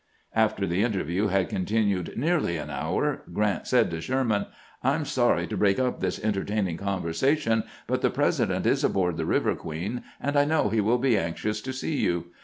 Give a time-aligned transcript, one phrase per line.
[0.45, 4.47] '"After the interview had continued nearly an hour, Grant said to Sherman:"
[4.83, 9.25] I 'm sorry to break up this entertaining conversation, but the President is aboard the
[9.25, 12.31] Biver Queen, and I know he will be anxious to see you.